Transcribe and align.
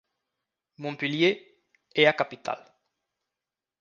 Montpellier 0.83 1.35
é 1.93 2.03
a 2.07 2.17
capital. 2.21 2.59